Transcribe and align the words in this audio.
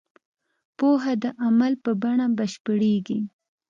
پوهه 0.77 1.13
د 1.23 1.25
عمل 1.43 1.73
په 1.83 1.91
بڼه 2.01 2.27
بشپړېږي. 2.37 3.19